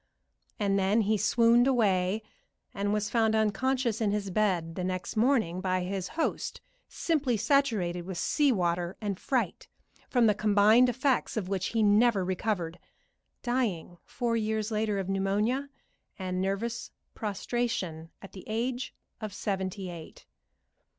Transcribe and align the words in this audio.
And 0.59 0.79
then 0.79 1.01
he 1.01 1.15
swooned 1.15 1.67
away, 1.67 2.23
and 2.73 2.91
was 2.91 3.11
found 3.11 3.35
unconscious 3.35 4.01
in 4.01 4.09
his 4.09 4.31
bed 4.31 4.73
the 4.73 4.83
next 4.83 5.15
morning 5.15 5.61
by 5.61 5.83
his 5.83 6.07
host, 6.17 6.59
simply 6.87 7.37
saturated 7.37 8.01
with 8.07 8.17
sea 8.17 8.51
water 8.51 8.97
and 8.99 9.19
fright, 9.19 9.67
from 10.09 10.25
the 10.25 10.33
combined 10.33 10.89
effects 10.89 11.37
of 11.37 11.49
which 11.49 11.67
he 11.67 11.83
never 11.83 12.25
recovered, 12.25 12.79
dying 13.43 13.99
four 14.03 14.35
years 14.35 14.71
later 14.71 14.97
of 14.97 15.07
pneumonia 15.07 15.69
and 16.17 16.41
nervous 16.41 16.89
prostration 17.13 18.09
at 18.23 18.31
the 18.31 18.43
age 18.47 18.95
of 19.19 19.35
seventy 19.35 19.91
eight. 19.91 20.25